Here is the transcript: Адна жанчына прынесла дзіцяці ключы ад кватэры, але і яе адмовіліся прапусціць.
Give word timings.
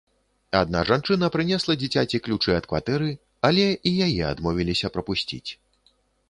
Адна 0.59 0.79
жанчына 0.91 1.27
прынесла 1.35 1.75
дзіцяці 1.81 2.19
ключы 2.27 2.55
ад 2.61 2.65
кватэры, 2.71 3.11
але 3.51 3.67
і 3.91 3.93
яе 4.07 4.23
адмовіліся 4.33 4.93
прапусціць. 4.97 5.45